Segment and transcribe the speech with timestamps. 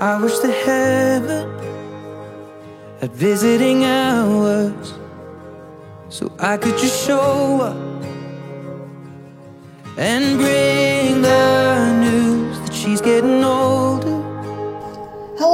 [0.00, 1.50] I wish the heaven
[3.00, 4.94] had visiting hours
[6.08, 8.04] so I could just show up
[9.98, 10.57] and bring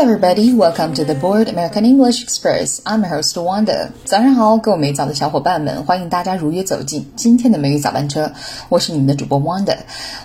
[0.00, 2.80] everybody, Welcome to the Board American English Express.
[2.84, 3.88] I'm your host Wanda.
[4.04, 8.30] 早上好，各位美早的小伙伴们，欢迎大家如约走进今天的美语早班车。
[8.68, 9.76] 我是你们的主播 Wanda。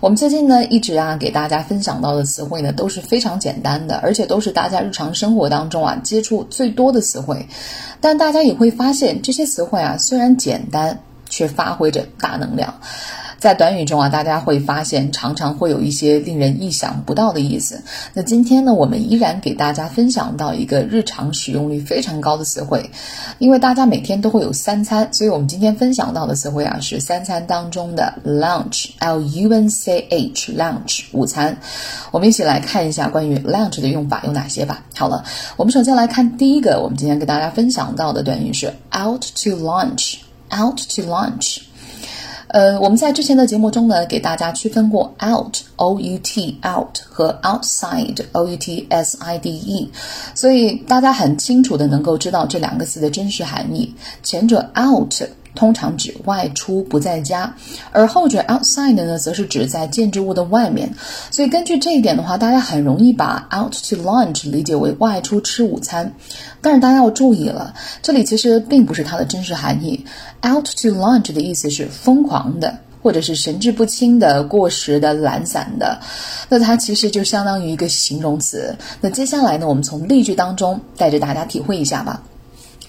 [0.00, 7.46] 我们最近呢，一直啊给大家分享到的词汇呢，都是非常简单的，而且都是大家日常生活当中啊接触最多的词汇。
[8.00, 10.98] 但大家也会发现，这些词汇啊虽然简单，
[11.28, 12.74] 却发挥着大能量。
[13.40, 17.82] 在短语中啊，大家会发现常常会有一些令人意想不到的意思。
[18.12, 22.90] 那今天呢，我们依然给大家分享到一个日常使用率非常高的词汇，
[23.38, 31.56] 因为大家每天都会有三餐，所以我们今天分享到的词汇啊是三餐当中的 lunch，l u n c h，lunch 午餐。
[32.10, 34.84] 我们一起来看一下关于 lunch 的用法有哪些吧。
[34.94, 35.24] 好了，
[35.56, 41.60] 我们首先来看第一个，我们今天给大家分享到的短语是 out to lunch，out to lunch。
[42.52, 49.90] 呃，我们在之前的节目中呢，给大家区分过 out o u t out 和 outside o u t s i d e，
[50.34, 53.94] 所以大家很清楚的能够知道这两个词的真实含义。
[54.22, 55.14] 前者 out。
[55.54, 57.54] 通常指外出不在家，
[57.92, 60.94] 而后者 outside 呢，则是指在建筑物的外面。
[61.30, 66.14] 所以根据这一点的话，大家很容易把 out to lunch 理解为外出吃午餐。
[66.60, 70.04] 但是大家要注意了，这里其实并不是它的真实含义。
[70.46, 76.00] out to lunch 的意思是疯狂的，或者是神志不清的、过时的、懒散的。
[76.48, 78.76] 那它其实就相当于一个形容词。
[79.00, 82.22] 那接下来呢，我们从例句当中带着大家体会一下吧。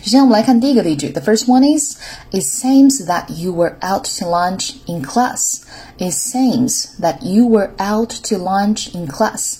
[0.00, 1.10] 首先，我们来看第一个例句。
[1.10, 1.96] The first one is,
[2.30, 5.62] It seems that you were out to lunch in class.
[5.98, 9.58] It seems that you were out to lunch in class.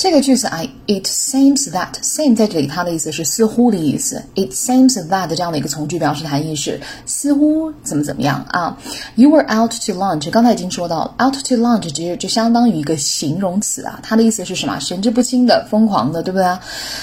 [0.00, 4.22] 这个句子啊，It seems that seem 在这里它的意思是似乎的意思。
[4.34, 8.78] It seems that 这样的一个从句表示含义是似乎怎么怎么样啊。
[9.16, 14.80] You were out to lunch，刚才已经说到了，out to lunch 其实就相当于一个形容词啊，它的意思是什么？
[14.80, 16.58] 神志不清的、疯狂的，对不对啊？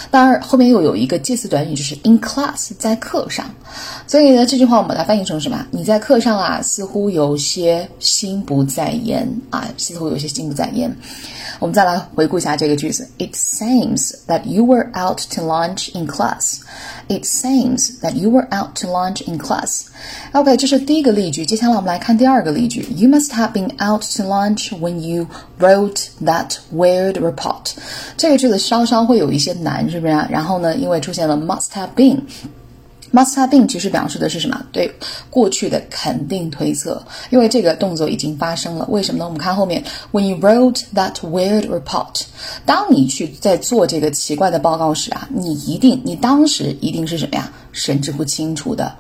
[0.10, 2.72] 当然后面又有一个介词短语，就是 in class。
[2.80, 3.46] 在课上，
[4.08, 5.64] 所以呢，这句话我们把它翻译成什么？
[5.70, 10.92] 你在课上啊，似乎有些心不在焉啊，似乎有些心不在焉。
[11.59, 16.61] 我们再来回顾一下这个句子：It seems that you were out to lunch in class.
[17.09, 19.87] It seems that you were out to lunch in class.
[20.33, 21.45] OK，这是第一个例句。
[21.45, 25.27] 接下来我们来看第二个例句：You must have been out to lunch when you
[25.59, 27.73] wrote that weird report.
[28.17, 30.13] 这个句子稍稍会有一些难，是不是？
[30.31, 32.21] 然后呢，因为出现了 must have been。
[33.14, 34.66] Must have been 其实表示的是什么？
[34.72, 34.92] 对
[35.30, 38.86] 过去的肯定推测，因为这个动作已经发生了。
[38.90, 39.26] 为什么呢？
[39.26, 42.22] 我们看后面，When you wrote that weird report，
[42.66, 47.52] 当你去在做这个奇怪的报告时啊，你一定，你当时一定是什么呀？
[47.72, 48.92] 神志不清楚的。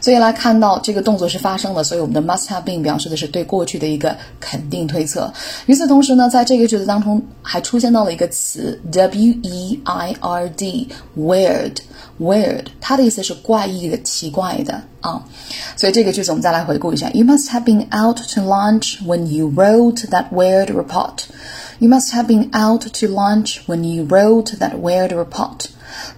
[0.00, 5.32] 所以来看到这个动作是发生了，所以我们的 must have been 表示的是对过去的一个肯定推测。
[5.66, 11.76] 与此同时呢，在这个句子当中还出现到了一个词，w e i r d，weird
[12.20, 15.24] Weird，它的意思是怪异的、奇怪的啊。
[15.76, 21.24] 所以这个句子我们再来回顾一下：You must have been out to lunch when you wrote that weird report.
[21.80, 25.66] You must have been out to lunch when you wrote that weird report.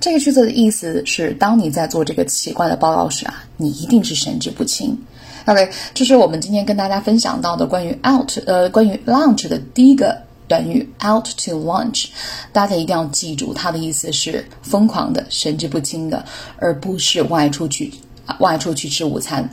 [0.01, 4.99] 这个句子的意思是，当你在做这个奇怪的报告时啊，你一定是神志不清。
[5.47, 12.07] OK，这是我们今天跟大家分享到的关于 out 呃关于 lunch 的第一个短语 out to lunch。
[12.53, 16.25] 大家一定要记住，它的意思是疯狂的、神志不清的，
[16.59, 17.93] 而不是外出去
[18.39, 19.49] 外出去吃午餐。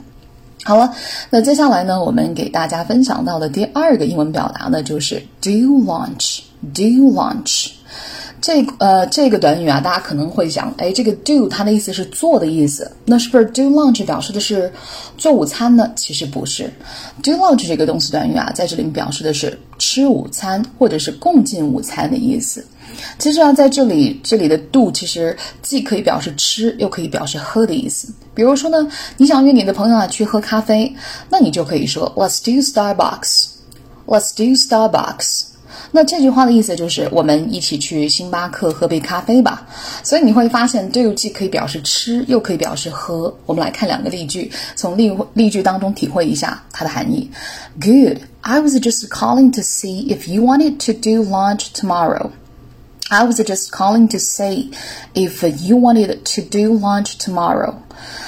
[0.64, 0.94] 好了，
[1.28, 6.40] 那接下来呢，我们给大家分享到的第二个英文表达呢，就是 do lunch
[6.72, 7.70] do lunch。
[8.40, 14.70] 这呃，这个短语啊，大家可能会想，哎，这个 do 它的意思是做的意思，那是不是 do lunch 表示的是
[15.16, 15.90] 做午餐呢？
[15.96, 16.70] 其实不是
[17.22, 19.58] ，do lunch 这个动词短语啊，在这里表示的是
[19.94, 22.66] 吃午餐或者是共进午餐的意思。
[23.16, 28.12] 其实啊，在这里这里的 do 其实既可以表示吃，又可以表示喝的意思。
[28.34, 30.92] 比如说呢，你想约你的朋友啊去喝咖啡，
[31.28, 35.44] 那你就可以说 Let's do Starbucks，Let's do Starbucks。
[35.92, 39.64] 那这句话的意思就是我们一起去星巴克喝杯咖啡吧。
[40.02, 43.32] 所以你会发现，do 既可以表示吃，又可以表示喝。
[43.46, 47.30] 我们来看两个例句，从例例句当中体会一下它的含义。
[47.80, 52.30] Good, I was just calling to see if you wanted to do lunch tomorrow.
[53.08, 54.68] I was just calling to say
[55.14, 57.76] if you wanted to do lunch tomorrow。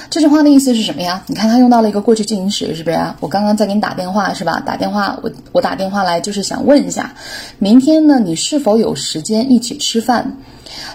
[0.08, 1.22] 这句话的意思是什么呀？
[1.26, 2.98] 你看，他用到了一个过去进行时，是不是？
[3.20, 4.58] 我刚刚在给你打电话，是吧？
[4.64, 7.14] 打电话，我我打电话来就是想问一下，
[7.58, 10.38] 明天呢，你是否有时间一起吃饭？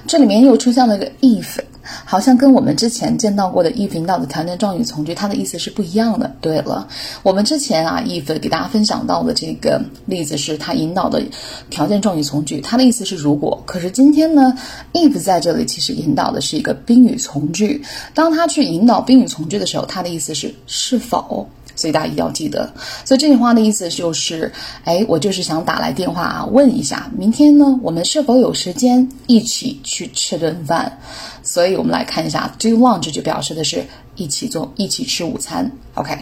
[0.07, 1.59] 这里面又出现了一个 if。
[2.05, 6.31] 好像跟我们之前见到过的 if 引导的条件状语从句，它的意思是不一样的。
[6.41, 6.87] 对了，
[7.23, 11.21] 我们之前啊 if 给大家分享到的这个例子是它引导的
[11.69, 13.61] 条件状语从句，它的意思是如果。
[13.65, 14.53] 可是今天呢
[14.93, 21.47] ，if 在这里其实引导的是一个宾语从句，当它去引导宾语从句的时候，它的意思是是否。
[21.81, 22.71] 所以大家一定要记得，
[23.03, 30.99] 所以这句话的意思就是，哎，我就是想打来电话啊，问一下，明天呢，我们是否有时间一起去吃顿饭？
[31.41, 33.83] 所以我们来看一下，do lunch 就表示的是
[34.15, 35.71] 一起做，一起吃午餐。
[35.95, 36.15] OK，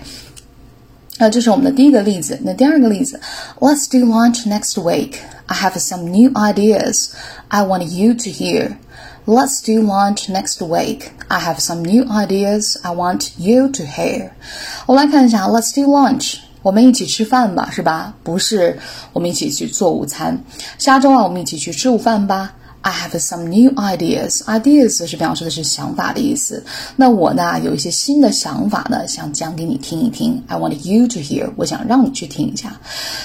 [1.18, 2.40] 那这是我们的第一个例子。
[2.42, 3.20] 那第二个例子
[3.60, 5.16] ，Let's do lunch next week.
[5.48, 7.10] I have some new ideas
[7.50, 8.78] I want you to hear.
[9.29, 11.11] Let's do lunch next week.
[11.29, 14.31] I have some new ideas I want you to hear.
[14.87, 16.37] 我们来看一下，Let's do lunch.
[16.63, 18.15] 我们一起吃饭吧，是吧？
[18.23, 18.79] 不是，
[19.13, 20.43] 我们一起去做午餐。
[20.79, 22.55] 下周啊，我们一起去吃午饭吧。
[22.82, 24.42] I have some new ideas.
[24.44, 26.64] Ideas 是表示的是想法的意思。
[26.96, 30.42] 那我呢，有一些新的想法呢，想讲给你听一听。
[30.48, 31.52] I want you to hear.
[31.58, 32.80] 我想让你去听一下。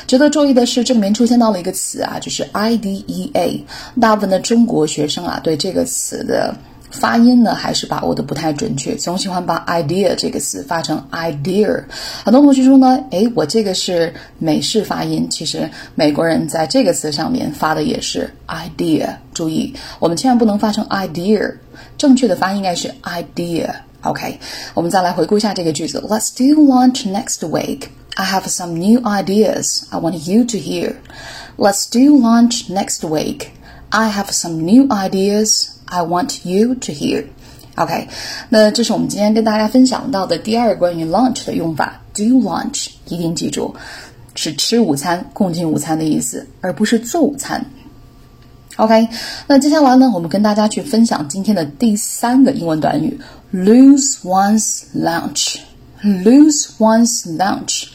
[0.06, 3.62] 值得注意的是，这里面出现到了一个词啊，就是 IDEA。
[4.00, 6.54] 大部分的中国学生啊，对这个词的。
[6.94, 11.84] 发音呢还是把握的不太准确，总喜欢把 idea 这个词发成 idea。
[12.24, 19.14] 很多同学说呢，诶，我这个是美式发音，其实美国人在这个词上面发的也是 idea。
[19.34, 21.52] 注意，我们千万不能发成 idea，
[21.98, 23.68] 正确的发音应该是 idea。
[24.02, 24.38] OK，
[24.74, 27.88] 我们再来回顾一下这个句子：Let's do lunch next week.
[28.14, 30.94] I have some new ideas I want you to hear.
[31.56, 33.48] Let's do lunch next week.
[33.93, 37.25] I have some new ideas I want you to hear.
[37.75, 38.07] OK，
[38.49, 42.01] 那这是我们今天跟大家分享到的第二个关于 lunch 的用法。
[42.13, 43.73] Do lunch，一定记住，
[44.35, 47.65] 是吃午餐、共进午餐的意思，而不是做午餐。
[48.75, 49.07] OK，
[49.47, 53.19] 那接下来呢，我们跟大家去分享今天的第三个英文短语：
[53.53, 57.87] lose one's lunch。lose one's lunch。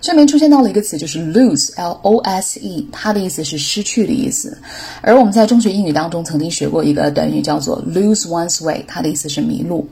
[0.00, 4.56] 这里面出现到了一个词，就是 lose，l o s e，它的意思是失去的意思。
[5.02, 9.86] 而我们在中学英语当中曾经学过一个短语，叫做 lose one's way，它的意思是迷路。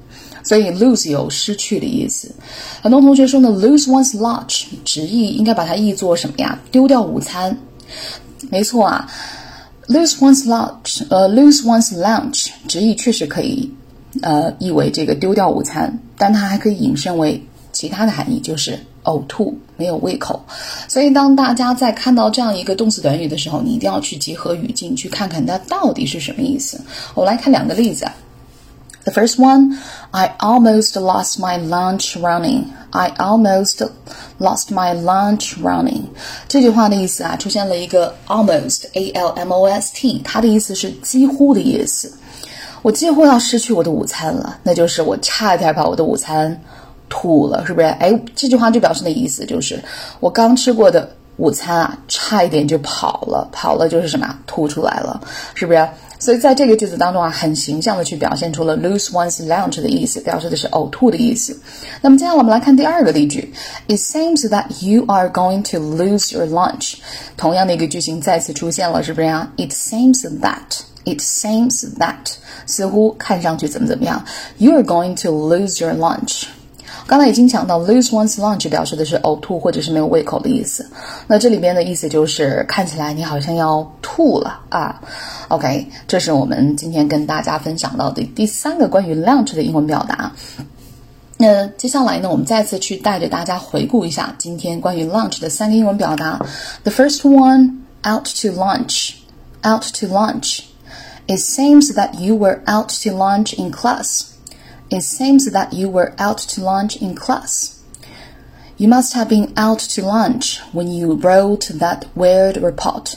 [0.44, 2.31] 所以 lose 有失去的意思。
[2.81, 6.58] 很多同学说呢，lose one's lunch，直译应该把它译作什么呀？
[6.72, 7.58] 丢掉午餐。
[8.49, 9.11] 没错啊
[9.88, 13.70] ，lose one's lunch，呃，lose one's lunch，直译确实可以，
[14.22, 18.78] 呃，译为这个丢掉午餐，但它还可以引申为其他的含义，就是。
[19.04, 20.38] 呕吐，没有胃口，
[20.86, 26.78] 所以当大家在看到这样一个动词短语的时候，你一定要去结合语境去看看它到底是什么意思。
[27.14, 28.06] 我们来看两个例子。
[29.04, 29.78] The first one,
[30.10, 32.64] I almost lost my lunch running.
[32.90, 33.88] I almost
[34.38, 36.02] lost my lunch running.
[36.46, 42.12] 这句话的意思啊，出现了一个 almost, a l m o s t，它的意思是几乎的意思。
[42.82, 46.60] 我几乎要失去我的午餐了，那就是我差点把我的午餐。
[47.08, 47.87] 吐了，是不是？
[47.87, 49.82] 哎，这句话就表示的意思就是，
[50.20, 54.34] 我刚吃过的午餐啊，差一点就跑了，跑了就是什么？
[54.46, 55.20] 吐出来了，
[55.55, 55.88] 是不是？
[56.20, 61.56] 所以在这个句子当中啊，很形象的去表现出了 lose one's lunch 的意思，表示的是呕吐的意思。
[62.00, 63.54] 那么接下来我们来看第二个例句
[63.87, 66.94] ，It seems that you are going to lose your lunch。
[67.37, 70.80] 同样的一个句型再次出现了，是不是呀？It seems that。
[71.04, 72.35] It seems that
[72.66, 74.23] 似乎看上去怎么怎么样
[74.59, 76.47] ，You are going to lose your lunch。
[77.08, 80.86] 刚才已经讲到，lose one's lunch 表示的是呕吐或者是没有胃口的意思。
[81.26, 85.00] 那这里边的意思就是看起来你好像要吐了啊。
[85.48, 90.30] OK，这是我们今天跟大家分享到的第三个关于 lunch 的英文表达。
[91.38, 96.38] 那接下来呢，我们再次去带着大家回顾一下今天关于 lunch 的三个英文表达。
[96.82, 99.12] The first one, out to lunch.
[99.64, 100.60] Out to lunch.
[101.26, 104.26] It seems that you were out to lunch in class.
[104.90, 107.83] It seems that you were out to lunch in class.
[108.78, 113.16] You must have been out to lunch when you wrote that weird report.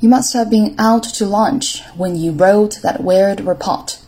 [0.00, 4.00] You must have been out to lunch when you wrote that weird report.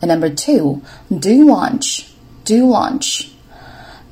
[0.00, 0.80] And number two,
[1.14, 2.14] do lunch.
[2.44, 3.32] Do lunch.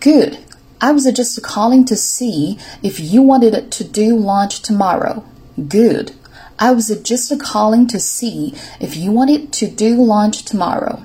[0.00, 0.38] Good.
[0.78, 5.24] I was just calling to see if you wanted to do lunch tomorrow.
[5.68, 6.12] Good.
[6.58, 11.02] I was just calling to see if you wanted to do lunch tomorrow.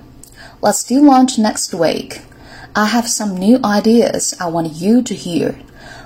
[0.64, 2.22] Let's do lunch next week.
[2.76, 5.56] I have some new ideas I want you to hear.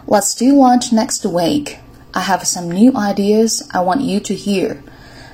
[0.07, 1.79] Let's do lunch next week.
[2.13, 4.81] I have some new ideas I want you to hear.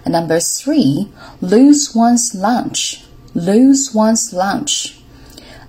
[0.04, 1.08] And number three,
[1.40, 3.04] lose one's lunch.
[3.36, 5.00] Lose one's lunch.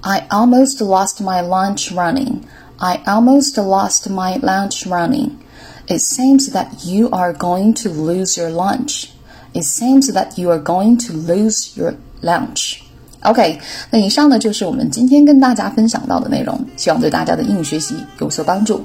[0.03, 2.49] I almost lost my lunch running.
[2.81, 5.45] I almost lost my lunch running.
[5.89, 9.13] It seems that you are going to lose your lunch.
[9.53, 12.89] It seems that you are going to lose your lunch.
[13.22, 18.84] OK，那以上呢就是我们今天跟大家分享到的内容，希望对大家的英语学习有所帮助。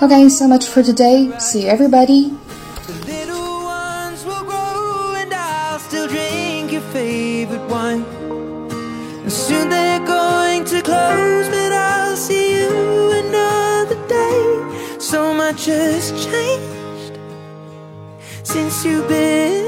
[0.00, 1.30] OK，so、okay, much for today.
[1.38, 2.30] See you everybody.
[6.92, 8.04] favorite wine.
[9.22, 14.98] And soon they're going to close, but I'll see you another day.
[14.98, 17.18] So much has changed
[18.42, 19.63] since you've been.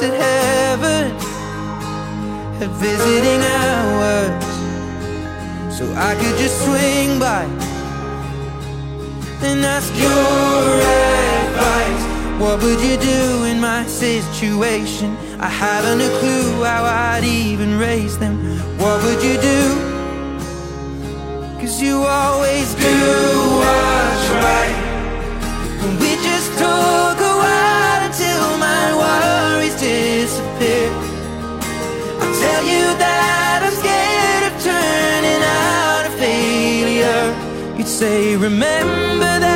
[0.00, 1.10] wish that heaven
[2.58, 4.44] had visiting hours
[5.74, 7.44] So I could just swing by
[9.42, 10.80] And ask your
[11.48, 15.16] advice What would you do in my situation?
[15.40, 18.36] I haven't a clue how I'd even raise them
[18.78, 19.62] What would you do?
[21.60, 22.96] Cause you always do
[23.60, 24.86] what's right
[37.96, 39.55] say, remember that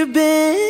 [0.00, 0.69] you been?